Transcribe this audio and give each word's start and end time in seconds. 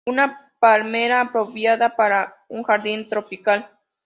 Una 0.07 0.49
palmera 0.59 1.21
apropiada 1.21 1.95
para 1.95 2.35
un 2.49 2.63
jardín 2.63 3.07
tropical. 3.07 3.69